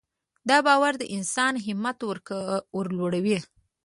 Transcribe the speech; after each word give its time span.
دا 0.49 0.57
باور 0.67 0.93
د 0.99 1.03
انسان 1.17 1.53
همت 1.65 1.97
ورلوړوي. 2.77 3.37